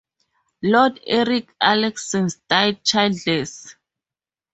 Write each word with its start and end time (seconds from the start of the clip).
Lord 0.63 0.99
Eric 1.05 1.53
Axelsson 1.61 2.35
died 2.49 2.83
childless. 2.83 3.75